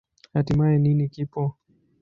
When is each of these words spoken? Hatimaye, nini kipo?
Hatimaye, 0.33 0.75
nini 0.79 1.05
kipo? 1.13 1.41